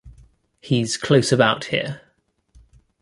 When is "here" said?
1.65-2.01